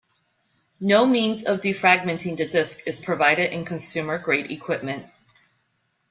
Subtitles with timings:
[0.79, 5.05] No means of defragmenting the disc is provided in consumer grade equipment.